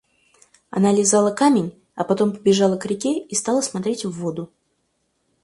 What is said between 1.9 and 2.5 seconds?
а потом